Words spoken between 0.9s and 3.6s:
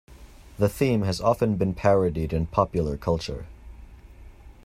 has often been parodied in popular culture.